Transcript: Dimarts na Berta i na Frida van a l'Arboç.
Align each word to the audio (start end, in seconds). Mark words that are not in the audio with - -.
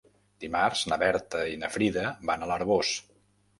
Dimarts 0.45 0.81
na 0.91 0.97
Berta 1.03 1.43
i 1.53 1.61
na 1.65 1.71
Frida 1.75 2.07
van 2.33 2.49
a 2.49 2.51
l'Arboç. 2.55 2.97